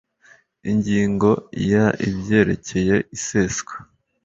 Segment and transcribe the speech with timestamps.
[0.71, 1.29] ingingo
[1.71, 3.75] ya ibyerekeye iseswa